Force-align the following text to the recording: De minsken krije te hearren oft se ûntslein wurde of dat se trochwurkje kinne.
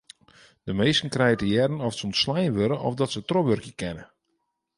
De 0.67 0.71
minsken 0.79 1.09
krije 1.15 1.35
te 1.39 1.47
hearren 1.49 1.83
oft 1.87 1.97
se 1.99 2.05
ûntslein 2.09 2.55
wurde 2.57 2.77
of 2.87 2.93
dat 2.99 3.09
se 3.13 3.21
trochwurkje 3.29 3.73
kinne. 3.81 4.05